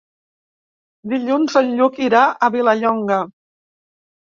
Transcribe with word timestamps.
Dilluns 1.11 1.59
en 1.63 1.71
Lluc 1.77 2.03
irà 2.09 2.25
a 2.49 2.53
Vilallonga. 2.59 3.25